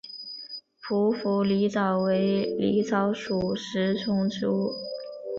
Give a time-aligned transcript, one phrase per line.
[0.81, 4.71] 匍匐狸藻为狸藻属食虫植物。